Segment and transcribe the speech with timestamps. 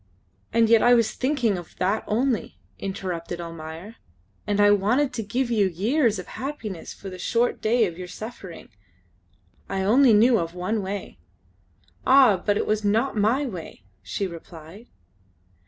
[0.51, 3.97] "And yet I was thinking of that only," interrupted Almayer,
[4.47, 8.07] "and I wanted to give you years of happiness for the short day of your
[8.07, 8.69] suffering.
[9.69, 11.19] I only knew of one way."
[12.03, 12.37] "Ah!
[12.43, 14.87] but it was not my way!" she replied.